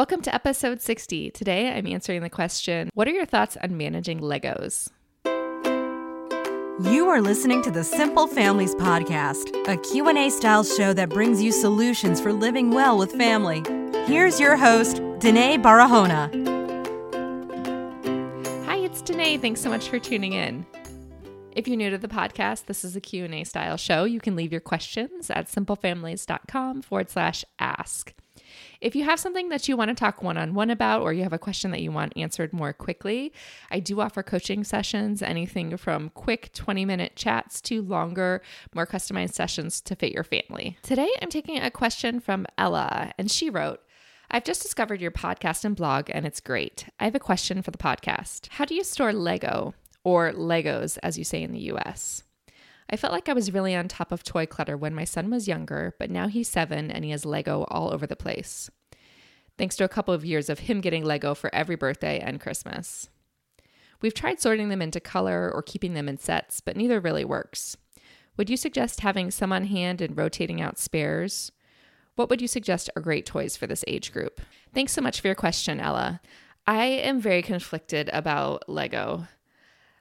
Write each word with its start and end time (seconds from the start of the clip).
Welcome 0.00 0.22
to 0.22 0.34
episode 0.34 0.80
60. 0.80 1.30
Today 1.32 1.70
I'm 1.70 1.86
answering 1.86 2.22
the 2.22 2.30
question 2.30 2.88
What 2.94 3.06
are 3.06 3.10
your 3.10 3.26
thoughts 3.26 3.58
on 3.62 3.76
managing 3.76 4.20
Legos? 4.20 4.88
You 6.90 7.10
are 7.10 7.20
listening 7.20 7.60
to 7.64 7.70
the 7.70 7.84
Simple 7.84 8.26
Families 8.26 8.74
podcast, 8.76 9.50
a 9.68 9.76
Q&A 9.76 10.30
style 10.30 10.64
show 10.64 10.94
that 10.94 11.10
brings 11.10 11.42
you 11.42 11.52
solutions 11.52 12.18
for 12.18 12.32
living 12.32 12.70
well 12.70 12.96
with 12.96 13.12
family. 13.12 13.62
Here's 14.06 14.40
your 14.40 14.56
host, 14.56 15.02
Denaye 15.18 15.62
Barahona. 15.62 16.30
Hi, 18.64 18.76
it's 18.76 19.02
Denaye. 19.02 19.38
Thanks 19.38 19.60
so 19.60 19.68
much 19.68 19.90
for 19.90 19.98
tuning 19.98 20.32
in. 20.32 20.64
If 21.52 21.68
you're 21.68 21.76
new 21.76 21.90
to 21.90 21.98
the 21.98 22.08
podcast, 22.08 22.64
this 22.64 22.86
is 22.86 22.96
a 22.96 23.02
Q&A 23.02 23.44
style 23.44 23.76
show. 23.76 24.04
You 24.04 24.20
can 24.20 24.34
leave 24.34 24.50
your 24.50 24.62
questions 24.62 25.28
at 25.28 25.48
simplefamilies.com 25.48 26.80
forward 26.80 27.10
slash 27.10 27.44
ask. 27.58 28.14
If 28.80 28.94
you 28.94 29.04
have 29.04 29.20
something 29.20 29.48
that 29.50 29.68
you 29.68 29.76
want 29.76 29.88
to 29.88 29.94
talk 29.94 30.22
one 30.22 30.36
on 30.36 30.54
one 30.54 30.70
about, 30.70 31.02
or 31.02 31.12
you 31.12 31.22
have 31.22 31.32
a 31.32 31.38
question 31.38 31.70
that 31.70 31.82
you 31.82 31.92
want 31.92 32.12
answered 32.16 32.52
more 32.52 32.72
quickly, 32.72 33.32
I 33.70 33.80
do 33.80 34.00
offer 34.00 34.22
coaching 34.22 34.64
sessions, 34.64 35.22
anything 35.22 35.76
from 35.76 36.10
quick 36.10 36.52
20 36.52 36.84
minute 36.84 37.16
chats 37.16 37.60
to 37.62 37.82
longer, 37.82 38.42
more 38.74 38.86
customized 38.86 39.34
sessions 39.34 39.80
to 39.82 39.96
fit 39.96 40.12
your 40.12 40.24
family. 40.24 40.76
Today, 40.82 41.10
I'm 41.20 41.30
taking 41.30 41.58
a 41.58 41.70
question 41.70 42.20
from 42.20 42.46
Ella, 42.56 43.12
and 43.18 43.30
she 43.30 43.50
wrote, 43.50 43.80
I've 44.30 44.44
just 44.44 44.62
discovered 44.62 45.00
your 45.00 45.10
podcast 45.10 45.64
and 45.64 45.74
blog, 45.74 46.08
and 46.10 46.24
it's 46.24 46.40
great. 46.40 46.86
I 47.00 47.04
have 47.04 47.16
a 47.16 47.20
question 47.20 47.62
for 47.62 47.72
the 47.72 47.78
podcast. 47.78 48.48
How 48.50 48.64
do 48.64 48.74
you 48.74 48.84
store 48.84 49.12
Lego, 49.12 49.74
or 50.04 50.32
Legos, 50.32 50.98
as 51.02 51.18
you 51.18 51.24
say 51.24 51.42
in 51.42 51.52
the 51.52 51.72
US? 51.72 52.22
I 52.92 52.96
felt 52.96 53.12
like 53.12 53.28
I 53.28 53.34
was 53.34 53.52
really 53.52 53.76
on 53.76 53.86
top 53.86 54.10
of 54.10 54.24
toy 54.24 54.46
clutter 54.46 54.76
when 54.76 54.94
my 54.94 55.04
son 55.04 55.30
was 55.30 55.46
younger, 55.46 55.94
but 55.98 56.10
now 56.10 56.26
he's 56.26 56.48
seven 56.48 56.90
and 56.90 57.04
he 57.04 57.12
has 57.12 57.24
Lego 57.24 57.64
all 57.70 57.94
over 57.94 58.04
the 58.04 58.16
place. 58.16 58.68
Thanks 59.56 59.76
to 59.76 59.84
a 59.84 59.88
couple 59.88 60.12
of 60.12 60.24
years 60.24 60.48
of 60.48 60.60
him 60.60 60.80
getting 60.80 61.04
Lego 61.04 61.34
for 61.34 61.54
every 61.54 61.76
birthday 61.76 62.18
and 62.18 62.40
Christmas. 62.40 63.08
We've 64.00 64.14
tried 64.14 64.40
sorting 64.40 64.70
them 64.70 64.82
into 64.82 64.98
color 64.98 65.52
or 65.54 65.62
keeping 65.62 65.94
them 65.94 66.08
in 66.08 66.18
sets, 66.18 66.60
but 66.60 66.76
neither 66.76 66.98
really 66.98 67.24
works. 67.24 67.76
Would 68.36 68.50
you 68.50 68.56
suggest 68.56 69.00
having 69.00 69.30
some 69.30 69.52
on 69.52 69.66
hand 69.66 70.00
and 70.00 70.16
rotating 70.16 70.60
out 70.60 70.78
spares? 70.78 71.52
What 72.16 72.28
would 72.28 72.40
you 72.42 72.48
suggest 72.48 72.90
are 72.96 73.02
great 73.02 73.26
toys 73.26 73.56
for 73.56 73.66
this 73.66 73.84
age 73.86 74.12
group? 74.12 74.40
Thanks 74.74 74.92
so 74.92 75.02
much 75.02 75.20
for 75.20 75.28
your 75.28 75.34
question, 75.34 75.78
Ella. 75.78 76.20
I 76.66 76.86
am 76.86 77.20
very 77.20 77.42
conflicted 77.42 78.10
about 78.12 78.68
Lego. 78.68 79.28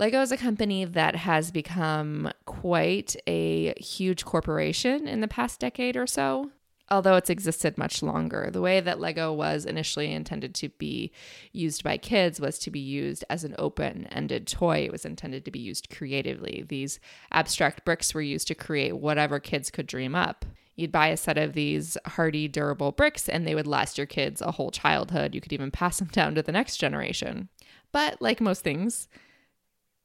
Lego 0.00 0.22
is 0.22 0.32
a 0.32 0.38
company 0.38 0.86
that 0.86 1.14
has 1.14 1.50
become 1.50 2.32
quite 2.46 3.16
a 3.26 3.74
huge 3.78 4.24
corporation 4.24 5.06
in 5.06 5.20
the 5.20 5.28
past 5.28 5.60
decade 5.60 5.94
or 5.94 6.06
so, 6.06 6.50
although 6.90 7.16
it's 7.16 7.28
existed 7.28 7.76
much 7.76 8.02
longer. 8.02 8.48
The 8.50 8.62
way 8.62 8.80
that 8.80 8.98
Lego 8.98 9.30
was 9.30 9.66
initially 9.66 10.10
intended 10.10 10.54
to 10.54 10.70
be 10.70 11.12
used 11.52 11.84
by 11.84 11.98
kids 11.98 12.40
was 12.40 12.58
to 12.60 12.70
be 12.70 12.80
used 12.80 13.26
as 13.28 13.44
an 13.44 13.54
open 13.58 14.06
ended 14.06 14.46
toy. 14.46 14.86
It 14.86 14.90
was 14.90 15.04
intended 15.04 15.44
to 15.44 15.50
be 15.50 15.58
used 15.58 15.90
creatively. 15.94 16.64
These 16.66 16.98
abstract 17.30 17.84
bricks 17.84 18.14
were 18.14 18.22
used 18.22 18.48
to 18.48 18.54
create 18.54 18.96
whatever 18.96 19.38
kids 19.38 19.70
could 19.70 19.86
dream 19.86 20.14
up. 20.14 20.46
You'd 20.76 20.92
buy 20.92 21.08
a 21.08 21.16
set 21.18 21.36
of 21.36 21.52
these 21.52 21.98
hardy, 22.06 22.48
durable 22.48 22.92
bricks, 22.92 23.28
and 23.28 23.46
they 23.46 23.54
would 23.54 23.66
last 23.66 23.98
your 23.98 24.06
kids 24.06 24.40
a 24.40 24.52
whole 24.52 24.70
childhood. 24.70 25.34
You 25.34 25.42
could 25.42 25.52
even 25.52 25.70
pass 25.70 25.98
them 25.98 26.08
down 26.10 26.36
to 26.36 26.42
the 26.42 26.52
next 26.52 26.78
generation. 26.78 27.50
But 27.92 28.22
like 28.22 28.40
most 28.40 28.64
things, 28.64 29.06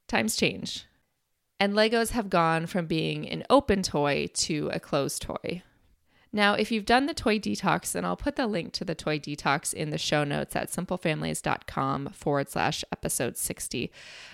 times 0.08 0.36
change. 0.36 0.86
And 1.58 1.72
Legos 1.72 2.10
have 2.10 2.28
gone 2.28 2.66
from 2.66 2.86
being 2.86 3.28
an 3.28 3.44
open 3.48 3.82
toy 3.82 4.28
to 4.34 4.70
a 4.72 4.80
closed 4.80 5.22
toy. 5.22 5.62
Now, 6.32 6.52
if 6.52 6.70
you've 6.70 6.84
done 6.84 7.06
the 7.06 7.14
toy 7.14 7.38
detox, 7.38 7.94
and 7.94 8.04
I'll 8.04 8.16
put 8.16 8.36
the 8.36 8.46
link 8.46 8.74
to 8.74 8.84
the 8.84 8.94
toy 8.94 9.18
detox 9.18 9.72
in 9.72 9.88
the 9.88 9.96
show 9.96 10.22
notes 10.22 10.54
at 10.54 10.68
simplefamilies.com 10.68 12.10
forward 12.10 12.50
slash 12.50 12.84
episode 12.92 13.38
60. 13.38 13.90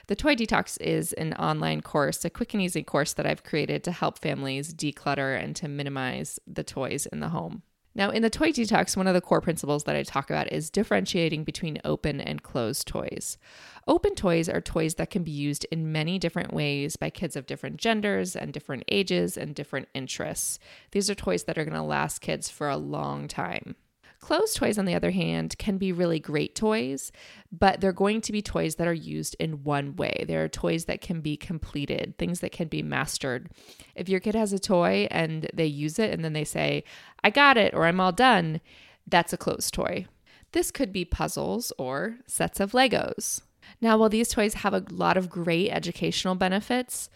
The 0.09 0.17
toy 0.17 0.35
detox 0.35 0.81
is 0.81 1.13
an 1.13 1.35
online 1.35 1.81
course, 1.81 2.25
a 2.25 2.31
quick 2.31 2.55
and 2.55 2.63
easy 2.63 2.83
course 2.83 3.13
that 3.13 3.27
I've 3.27 3.45
created 3.45 3.85
to 3.85 3.93
help 3.93 4.19
families 4.19 4.75
declutter 4.75 5.41
and 5.41 5.55
to 5.57 5.69
minimize 5.69 6.41
the 6.45 6.65
toys 6.65 7.07
in 7.07 7.21
the 7.21 7.29
home. 7.29 7.63
Now, 7.95 8.11
in 8.11 8.23
the 8.23 8.31
toy 8.31 8.53
detox, 8.53 8.97
one 8.97 9.07
of 9.07 9.15
the 9.15 9.21
core 9.21 9.43
principles 9.43 9.85
that 9.85 9.97
I 9.97 10.03
talk 10.03 10.31
about 10.31 10.51
is 10.51 10.71
differentiating 10.71 11.45
between 11.45 11.79
open 11.85 12.21
and 12.21 12.43
closed 12.43 12.87
toys. 12.87 13.37
Open 13.87 14.15
toys 14.15 14.49
are 14.49 14.61
toys 14.61 14.95
that 14.95 15.11
can 15.11 15.23
be 15.23 15.31
used 15.31 15.67
in 15.71 15.93
many 15.93 16.19
different 16.19 16.55
ways 16.55 16.97
by 16.97 17.11
kids 17.11 17.37
of 17.37 17.47
different 17.47 17.77
genders 17.77 18.35
and 18.35 18.53
different 18.53 18.85
ages 18.89 19.37
and 19.37 19.55
different 19.55 19.89
interests. 19.93 20.59
These 20.93 21.11
are 21.11 21.15
toys 21.15 21.45
that 21.45 21.59
are 21.59 21.65
going 21.65 21.77
to 21.77 21.83
last 21.83 22.21
kids 22.21 22.49
for 22.49 22.69
a 22.69 22.77
long 22.79 23.29
time. 23.29 23.77
Closed 24.23 24.57
toys, 24.57 24.79
on 24.79 24.85
the 24.85 24.95
other 24.95 25.11
hand, 25.11 25.59
can 25.59 25.79
be 25.79 25.91
really 25.91 26.21
great 26.21 26.55
toys, 26.55 27.11
but 27.51 27.81
they're 27.81 27.93
going 27.93 28.21
to 28.21 28.31
be 28.31 28.41
toys 28.41 28.77
that 28.77 28.87
are 28.87 28.93
used 28.93 29.35
in 29.41 29.65
one 29.65 29.97
way. 29.97 30.25
There 30.29 30.45
are 30.45 30.49
toys 30.49 30.85
that 30.85 31.01
can 31.01 31.21
be 31.21 31.37
completed, 31.37 32.17
things 32.19 32.39
that 32.39 32.53
can 32.53 32.69
be 32.69 32.85
mastered. 32.85 33.51
If 33.97 34.09
your 34.09 34.21
kid 34.21 34.37
has 34.37 34.53
a 34.53 34.61
toy 34.61 35.09
and 35.11 35.51
they 35.53 35.67
use 35.67 35.99
it 35.99 36.13
and 36.13 36.25
then 36.25 36.35
they 36.35 36.45
say, 36.45 36.85
I 37.25 37.31
got 37.31 37.57
it, 37.57 37.75
or 37.75 37.85
I'm 37.85 37.99
all 37.99 38.13
done, 38.13 38.61
that's 39.09 39.33
a 39.33 39.37
closed 39.37 39.75
toy. 39.75 40.07
This 40.53 40.71
could 40.71 40.93
be 40.93 41.05
puzzles 41.05 41.73
or 41.77 42.19
sets 42.29 42.61
of 42.61 42.73
Legos. 42.73 43.43
Now, 43.81 43.99
while 43.99 44.09
these 44.09 44.29
toys 44.29 44.55
have 44.55 44.73
a 44.73 44.85
lot 44.89 45.17
of 45.17 45.31
great 45.31 45.71
educational 45.71 46.37
benefits, 46.37 47.11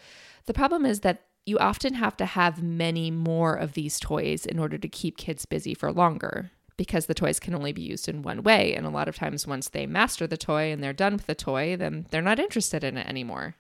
the 0.47 0.55
problem 0.55 0.85
is 0.85 1.01
that 1.01 1.23
you 1.45 1.57
often 1.59 1.95
have 1.95 2.17
to 2.17 2.27
have 2.27 2.65
many 2.65 3.13
more 3.13 3.55
of 3.55 3.75
these 3.75 4.01
toys 4.01 4.45
in 4.45 4.59
order 4.59 4.77
to 4.77 4.89
keep 4.89 5.17
kids 5.17 5.47
busy 5.47 5.73
for 5.73 5.93
longer 5.93 6.51
because 6.77 7.07
the 7.07 7.15
toys 7.15 7.41
can 7.41 7.55
only 7.55 7.73
be 7.73 7.83
used 7.83 8.09
in 8.09 8.23
one 8.23 8.43
way. 8.43 8.75
And 8.75 8.87
a 8.87 8.91
lot 8.91 9.09
of 9.09 9.17
times, 9.17 9.47
once 9.47 9.69
they 9.69 9.87
master 9.87 10.27
the 10.27 10.37
toy 10.37 10.73
and 10.73 10.83
they're 10.83 10.93
done 10.93 11.15
with 11.15 11.27
the 11.27 11.35
toy, 11.35 11.77
then 11.77 12.07
they're 12.11 12.23
not 12.23 12.39
interested 12.39 12.85
in 12.85 12.97
it 12.97 13.07
anymore. 13.07 13.55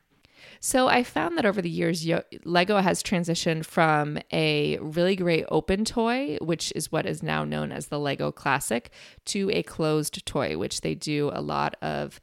So 0.60 0.88
I 0.88 1.02
found 1.02 1.36
that 1.36 1.46
over 1.46 1.60
the 1.60 1.70
years, 1.70 2.06
Lego 2.44 2.78
has 2.78 3.02
transitioned 3.02 3.64
from 3.66 4.18
a 4.32 4.78
really 4.78 5.16
great 5.16 5.44
open 5.50 5.84
toy, 5.84 6.38
which 6.40 6.72
is 6.74 6.90
what 6.90 7.06
is 7.06 7.22
now 7.22 7.44
known 7.44 7.72
as 7.72 7.88
the 7.88 7.98
Lego 7.98 8.32
Classic, 8.32 8.90
to 9.26 9.50
a 9.50 9.62
closed 9.62 10.24
toy, 10.24 10.56
which 10.56 10.80
they 10.80 10.94
do 10.94 11.30
a 11.32 11.42
lot 11.42 11.76
of 11.82 12.20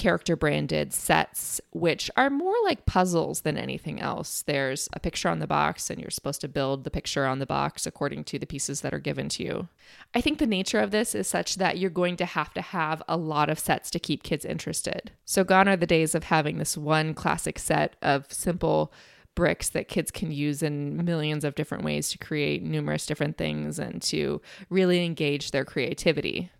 character 0.00 0.34
branded 0.34 0.92
sets, 0.94 1.60
which 1.72 2.10
are 2.16 2.30
more 2.30 2.54
like 2.64 2.86
puzzles 2.86 3.42
than 3.42 3.58
anything 3.58 4.00
else. 4.00 4.42
There's 4.42 4.88
a 4.94 4.98
picture 4.98 5.28
on 5.28 5.38
the 5.38 5.46
box, 5.46 5.90
and 5.90 6.00
you're 6.00 6.10
supposed 6.10 6.40
to 6.40 6.48
build 6.48 6.84
the 6.84 6.90
picture 6.90 7.26
on 7.26 7.38
the 7.38 7.46
box 7.46 7.86
according 7.86 8.24
to 8.24 8.38
the 8.38 8.46
pieces 8.46 8.80
that 8.80 8.94
are 8.94 8.98
given 8.98 9.28
to 9.28 9.44
you. 9.44 9.68
I 10.14 10.22
think 10.22 10.38
the 10.38 10.46
nature 10.46 10.80
of 10.80 10.90
this 10.90 11.14
is 11.14 11.28
such 11.28 11.56
that 11.56 11.78
you're 11.78 11.90
going 11.90 12.16
to 12.16 12.24
have 12.24 12.54
to 12.54 12.62
have 12.62 13.02
a 13.08 13.18
lot 13.18 13.50
of 13.50 13.58
sets 13.58 13.90
to 13.90 14.00
keep 14.00 14.22
kids 14.22 14.46
interested. 14.46 15.12
So, 15.26 15.44
gone 15.44 15.68
are 15.68 15.76
the 15.76 15.86
days 15.86 16.14
of 16.14 16.24
having 16.24 16.56
this 16.56 16.78
one 16.78 17.12
classic 17.12 17.58
set 17.58 17.96
of 18.00 18.32
simple 18.32 18.92
bricks 19.34 19.68
that 19.68 19.88
kids 19.88 20.10
can 20.10 20.32
use 20.32 20.62
in 20.62 21.04
millions 21.04 21.44
of 21.44 21.54
different 21.54 21.84
ways 21.84 22.08
to 22.08 22.18
create 22.18 22.62
numerous 22.62 23.06
different 23.06 23.36
things 23.36 23.78
and 23.78 24.00
to 24.02 24.40
really 24.70 25.04
engage 25.04 25.50
their 25.50 25.64
creativity. 25.64 26.50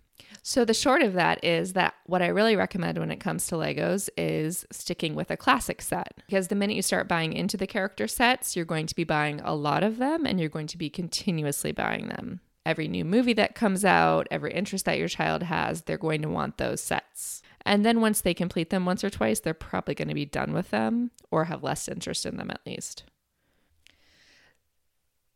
So, 0.43 0.65
the 0.65 0.75
short 0.75 1.03
of 1.03 1.13
that 1.15 1.45
is 1.45 1.75
that 1.75 1.95
what 2.07 2.23
I 2.23 2.29
really 2.29 2.57
recommend 2.57 2.99
when 2.99 3.11
it 3.11 3.21
comes 3.21 3.47
to 3.49 3.57
Legos 3.57 4.09
is 4.17 4.67
sticking 4.71 5.15
with 5.15 5.31
a 5.31 5.37
classic 5.37 5.83
set. 5.83 6.15
Because 6.27 6.49
the 6.49 6.55
minute 6.55 6.77
you 6.77 6.83
start 6.83 7.09
buying 7.09 7.33
into 7.33 7.57
the 7.57 7.67
character 7.67 8.09
sets, 8.09 8.57
you're 8.57 8.65
going 8.65 8.87
to 8.87 8.95
be 8.95 9.05
buying 9.05 9.41
a 9.41 9.55
lot 9.55 9.83
of 9.83 9.99
them 9.99 10.27
and 10.27 10.41
you're 10.41 10.49
going 10.49 10.67
to 10.69 10.79
be 10.79 10.89
continuously 10.89 11.73
buying 11.73 12.09
them. 12.09 12.41
Every 12.65 12.89
new 12.89 13.05
movie 13.05 13.33
that 13.35 13.55
comes 13.55 13.85
out, 13.85 14.29
every 14.31 14.53
interest 14.53 14.85
that 14.85 14.99
your 14.99 15.09
child 15.09 15.43
has, 15.43 15.83
they're 15.83 15.99
going 15.99 16.23
to 16.23 16.29
want 16.29 16.59
those 16.59 16.81
sets. 16.81 17.43
And 17.65 17.85
then 17.85 18.01
once 18.01 18.21
they 18.21 18.35
complete 18.35 18.71
them 18.71 18.87
once 18.87 19.05
or 19.05 19.11
twice, 19.11 19.41
they're 19.41 19.55
probably 19.55 19.95
going 19.95 20.09
to 20.09 20.15
be 20.15 20.25
done 20.25 20.53
with 20.53 20.71
them 20.71 21.11
or 21.31 21.45
have 21.45 21.63
less 21.63 21.89
interest 21.89 22.25
in 22.27 22.37
them 22.37 22.51
at 22.51 22.61
least. 22.67 23.05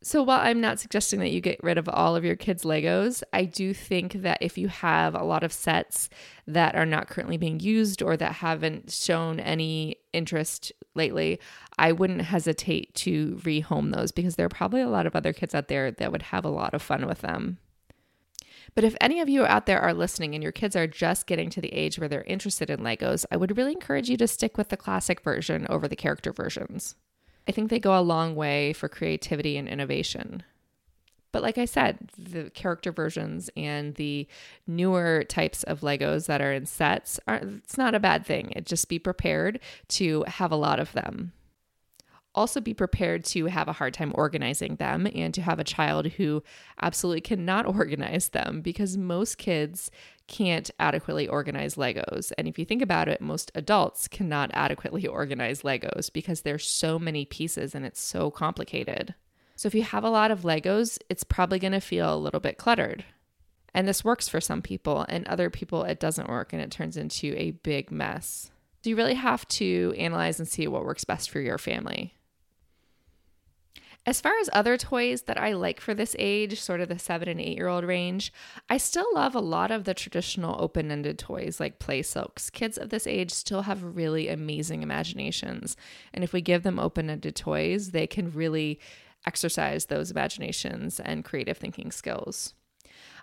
So, 0.06 0.22
while 0.22 0.40
I'm 0.40 0.60
not 0.60 0.78
suggesting 0.78 1.20
that 1.20 1.30
you 1.30 1.40
get 1.40 1.64
rid 1.64 1.78
of 1.78 1.88
all 1.88 2.14
of 2.14 2.26
your 2.26 2.36
kids' 2.36 2.62
Legos, 2.62 3.22
I 3.32 3.46
do 3.46 3.72
think 3.72 4.12
that 4.12 4.36
if 4.42 4.58
you 4.58 4.68
have 4.68 5.14
a 5.14 5.24
lot 5.24 5.42
of 5.42 5.50
sets 5.50 6.10
that 6.46 6.74
are 6.74 6.84
not 6.84 7.08
currently 7.08 7.38
being 7.38 7.58
used 7.58 8.02
or 8.02 8.14
that 8.18 8.32
haven't 8.32 8.92
shown 8.92 9.40
any 9.40 9.96
interest 10.12 10.72
lately, 10.94 11.40
I 11.78 11.92
wouldn't 11.92 12.20
hesitate 12.20 12.94
to 12.96 13.40
rehome 13.44 13.94
those 13.94 14.12
because 14.12 14.36
there 14.36 14.44
are 14.44 14.50
probably 14.50 14.82
a 14.82 14.90
lot 14.90 15.06
of 15.06 15.16
other 15.16 15.32
kids 15.32 15.54
out 15.54 15.68
there 15.68 15.90
that 15.90 16.12
would 16.12 16.22
have 16.22 16.44
a 16.44 16.50
lot 16.50 16.74
of 16.74 16.82
fun 16.82 17.06
with 17.06 17.22
them. 17.22 17.56
But 18.74 18.84
if 18.84 18.94
any 19.00 19.22
of 19.22 19.30
you 19.30 19.46
out 19.46 19.64
there 19.64 19.80
are 19.80 19.94
listening 19.94 20.34
and 20.34 20.42
your 20.42 20.52
kids 20.52 20.76
are 20.76 20.86
just 20.86 21.26
getting 21.26 21.48
to 21.48 21.62
the 21.62 21.72
age 21.72 21.98
where 21.98 22.10
they're 22.10 22.24
interested 22.24 22.68
in 22.68 22.80
Legos, 22.80 23.24
I 23.30 23.38
would 23.38 23.56
really 23.56 23.72
encourage 23.72 24.10
you 24.10 24.18
to 24.18 24.28
stick 24.28 24.58
with 24.58 24.68
the 24.68 24.76
classic 24.76 25.22
version 25.22 25.66
over 25.70 25.88
the 25.88 25.96
character 25.96 26.30
versions. 26.30 26.94
I 27.46 27.52
think 27.52 27.70
they 27.70 27.80
go 27.80 27.98
a 27.98 28.00
long 28.00 28.34
way 28.34 28.72
for 28.72 28.88
creativity 28.88 29.56
and 29.56 29.68
innovation. 29.68 30.42
But 31.34 31.42
like 31.42 31.58
I 31.58 31.64
said, 31.64 32.10
the 32.16 32.48
character 32.50 32.92
versions 32.92 33.50
and 33.56 33.96
the 33.96 34.28
newer 34.68 35.24
types 35.24 35.64
of 35.64 35.80
Legos 35.80 36.26
that 36.26 36.40
are 36.40 36.52
in 36.52 36.64
sets 36.64 37.18
are 37.26 37.40
it's 37.42 37.76
not 37.76 37.92
a 37.92 37.98
bad 37.98 38.24
thing. 38.24 38.52
It 38.54 38.66
just 38.66 38.88
be 38.88 39.00
prepared 39.00 39.58
to 39.88 40.24
have 40.28 40.52
a 40.52 40.56
lot 40.56 40.78
of 40.78 40.92
them. 40.92 41.32
Also, 42.36 42.60
be 42.60 42.72
prepared 42.72 43.24
to 43.24 43.46
have 43.46 43.66
a 43.66 43.72
hard 43.72 43.94
time 43.94 44.12
organizing 44.14 44.76
them 44.76 45.08
and 45.12 45.34
to 45.34 45.42
have 45.42 45.58
a 45.58 45.64
child 45.64 46.06
who 46.06 46.42
absolutely 46.80 47.20
cannot 47.20 47.66
organize 47.76 48.28
them 48.28 48.60
because 48.60 48.96
most 48.96 49.36
kids 49.36 49.90
can't 50.26 50.70
adequately 50.78 51.28
organize 51.28 51.74
Legos. 51.74 52.32
And 52.38 52.48
if 52.48 52.58
you 52.58 52.64
think 52.64 52.82
about 52.82 53.08
it, 53.08 53.20
most 53.20 53.52
adults 53.54 54.08
cannot 54.08 54.50
adequately 54.54 55.06
organize 55.06 55.62
Legos 55.62 56.12
because 56.12 56.42
there's 56.42 56.66
so 56.66 56.98
many 56.98 57.24
pieces 57.24 57.74
and 57.74 57.84
it's 57.84 58.00
so 58.00 58.30
complicated. 58.30 59.14
So 59.56 59.66
if 59.66 59.74
you 59.74 59.82
have 59.82 60.04
a 60.04 60.10
lot 60.10 60.30
of 60.30 60.40
Legos, 60.40 60.98
it's 61.08 61.24
probably 61.24 61.58
going 61.58 61.72
to 61.72 61.80
feel 61.80 62.12
a 62.12 62.16
little 62.16 62.40
bit 62.40 62.58
cluttered. 62.58 63.04
And 63.72 63.88
this 63.88 64.04
works 64.04 64.28
for 64.28 64.40
some 64.40 64.62
people, 64.62 65.04
and 65.08 65.26
other 65.26 65.50
people 65.50 65.82
it 65.82 65.98
doesn't 65.98 66.28
work 66.28 66.52
and 66.52 66.62
it 66.62 66.70
turns 66.70 66.96
into 66.96 67.34
a 67.36 67.50
big 67.50 67.90
mess. 67.90 68.52
So 68.82 68.90
you 68.90 68.96
really 68.96 69.14
have 69.14 69.46
to 69.48 69.94
analyze 69.98 70.38
and 70.38 70.46
see 70.46 70.68
what 70.68 70.84
works 70.84 71.04
best 71.04 71.30
for 71.30 71.40
your 71.40 71.58
family. 71.58 72.14
As 74.06 74.20
far 74.20 74.34
as 74.38 74.50
other 74.52 74.76
toys 74.76 75.22
that 75.22 75.40
I 75.40 75.54
like 75.54 75.80
for 75.80 75.94
this 75.94 76.14
age, 76.18 76.60
sort 76.60 76.80
of 76.82 76.88
the 76.88 76.98
seven 76.98 77.26
and 77.26 77.40
eight 77.40 77.56
year 77.56 77.68
old 77.68 77.84
range, 77.84 78.32
I 78.68 78.76
still 78.76 79.06
love 79.14 79.34
a 79.34 79.40
lot 79.40 79.70
of 79.70 79.84
the 79.84 79.94
traditional 79.94 80.60
open 80.62 80.90
ended 80.90 81.18
toys 81.18 81.58
like 81.58 81.78
play 81.78 82.02
silks. 82.02 82.50
Kids 82.50 82.76
of 82.76 82.90
this 82.90 83.06
age 83.06 83.30
still 83.30 83.62
have 83.62 83.96
really 83.96 84.28
amazing 84.28 84.82
imaginations. 84.82 85.74
And 86.12 86.22
if 86.22 86.34
we 86.34 86.42
give 86.42 86.64
them 86.64 86.78
open 86.78 87.08
ended 87.08 87.34
toys, 87.34 87.92
they 87.92 88.06
can 88.06 88.30
really 88.30 88.78
exercise 89.26 89.86
those 89.86 90.10
imaginations 90.10 91.00
and 91.00 91.24
creative 91.24 91.56
thinking 91.56 91.90
skills. 91.90 92.52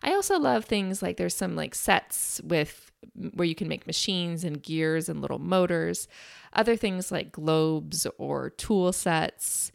I 0.02 0.14
also 0.14 0.40
love 0.40 0.66
things 0.66 1.04
like 1.04 1.18
there's 1.18 1.36
some 1.36 1.56
like 1.56 1.76
sets 1.76 2.42
with 2.44 2.92
where 3.36 3.46
you 3.48 3.54
can 3.54 3.68
make 3.68 3.86
machines 3.86 4.44
and 4.44 4.64
gears 4.64 5.10
and 5.10 5.22
little 5.22 5.38
motors, 5.38 6.08
other 6.54 6.76
things 6.76 7.12
like 7.12 7.32
globes 7.32 8.08
or 8.18 8.50
tool 8.50 8.92
sets 8.94 9.72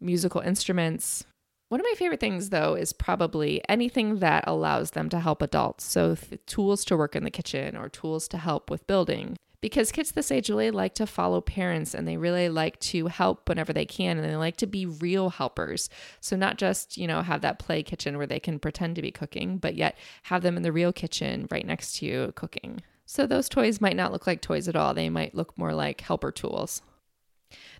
musical 0.00 0.40
instruments. 0.40 1.24
One 1.68 1.80
of 1.80 1.86
my 1.90 1.94
favorite 1.96 2.20
things, 2.20 2.50
though, 2.50 2.74
is 2.74 2.92
probably 2.92 3.62
anything 3.68 4.18
that 4.20 4.44
allows 4.46 4.92
them 4.92 5.08
to 5.08 5.18
help 5.18 5.42
adults. 5.42 5.84
So, 5.84 6.14
th- 6.14 6.40
tools 6.46 6.84
to 6.84 6.96
work 6.96 7.16
in 7.16 7.24
the 7.24 7.30
kitchen 7.30 7.76
or 7.76 7.88
tools 7.88 8.28
to 8.28 8.38
help 8.38 8.70
with 8.70 8.86
building. 8.86 9.36
Because 9.60 9.90
kids 9.90 10.12
this 10.12 10.30
age 10.30 10.50
really 10.50 10.70
like 10.70 10.94
to 10.96 11.06
follow 11.06 11.40
parents 11.40 11.94
and 11.94 12.06
they 12.06 12.18
really 12.18 12.50
like 12.50 12.78
to 12.80 13.06
help 13.06 13.48
whenever 13.48 13.72
they 13.72 13.86
can 13.86 14.18
and 14.18 14.28
they 14.28 14.36
like 14.36 14.58
to 14.58 14.66
be 14.66 14.84
real 14.84 15.30
helpers. 15.30 15.88
So, 16.20 16.36
not 16.36 16.58
just, 16.58 16.98
you 16.98 17.06
know, 17.06 17.22
have 17.22 17.40
that 17.40 17.58
play 17.58 17.82
kitchen 17.82 18.18
where 18.18 18.26
they 18.26 18.40
can 18.40 18.58
pretend 18.58 18.94
to 18.96 19.02
be 19.02 19.10
cooking, 19.10 19.56
but 19.56 19.74
yet 19.74 19.96
have 20.24 20.42
them 20.42 20.58
in 20.58 20.62
the 20.62 20.70
real 20.70 20.92
kitchen 20.92 21.48
right 21.50 21.66
next 21.66 21.96
to 21.96 22.06
you 22.06 22.32
cooking. 22.36 22.82
So, 23.06 23.26
those 23.26 23.48
toys 23.48 23.80
might 23.80 23.96
not 23.96 24.12
look 24.12 24.26
like 24.26 24.42
toys 24.42 24.68
at 24.68 24.76
all, 24.76 24.92
they 24.92 25.08
might 25.08 25.34
look 25.34 25.56
more 25.56 25.72
like 25.72 26.02
helper 26.02 26.30
tools. 26.30 26.82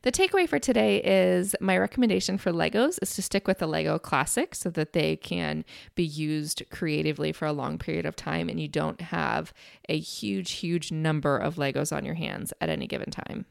The 0.02 0.12
takeaway 0.12 0.48
for 0.48 0.58
today 0.58 1.00
is 1.02 1.56
my 1.60 1.78
recommendation 1.78 2.36
for 2.36 2.52
Legos 2.52 2.98
is 3.00 3.14
to 3.14 3.22
stick 3.22 3.48
with 3.48 3.58
the 3.58 3.66
Lego 3.66 3.98
Classic 3.98 4.54
so 4.54 4.70
that 4.70 4.92
they 4.92 5.16
can 5.16 5.64
be 5.94 6.04
used 6.04 6.62
creatively 6.70 7.32
for 7.32 7.46
a 7.46 7.52
long 7.52 7.78
period 7.78 8.06
of 8.06 8.16
time 8.16 8.48
and 8.48 8.60
you 8.60 8.68
don't 8.68 9.00
have 9.00 9.52
a 9.88 9.98
huge, 9.98 10.52
huge 10.52 10.92
number 10.92 11.36
of 11.36 11.56
Legos 11.56 11.96
on 11.96 12.04
your 12.04 12.14
hands 12.14 12.52
at 12.60 12.68
any 12.68 12.86
given 12.86 13.10
time. 13.10 13.46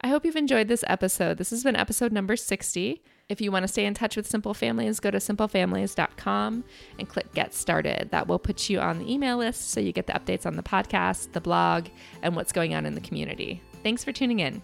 I 0.00 0.08
hope 0.08 0.24
you've 0.24 0.36
enjoyed 0.36 0.68
this 0.68 0.84
episode. 0.86 1.38
This 1.38 1.50
has 1.50 1.64
been 1.64 1.74
episode 1.74 2.12
number 2.12 2.36
60. 2.36 3.02
If 3.28 3.40
you 3.40 3.50
want 3.50 3.64
to 3.64 3.68
stay 3.68 3.84
in 3.84 3.94
touch 3.94 4.16
with 4.16 4.28
Simple 4.28 4.54
Families, 4.54 5.00
go 5.00 5.10
to 5.10 5.18
simplefamilies.com 5.18 6.64
and 6.98 7.08
click 7.08 7.34
Get 7.34 7.52
Started. 7.52 8.08
That 8.10 8.28
will 8.28 8.38
put 8.38 8.70
you 8.70 8.78
on 8.78 8.98
the 8.98 9.12
email 9.12 9.36
list 9.36 9.70
so 9.70 9.80
you 9.80 9.92
get 9.92 10.06
the 10.06 10.12
updates 10.12 10.46
on 10.46 10.56
the 10.56 10.62
podcast, 10.62 11.32
the 11.32 11.40
blog, 11.40 11.88
and 12.22 12.36
what's 12.36 12.52
going 12.52 12.74
on 12.74 12.86
in 12.86 12.94
the 12.94 13.00
community. 13.00 13.60
Thanks 13.82 14.04
for 14.04 14.12
tuning 14.12 14.38
in. 14.38 14.62